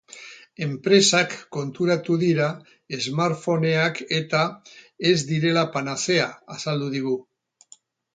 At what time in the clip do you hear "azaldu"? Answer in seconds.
6.57-6.89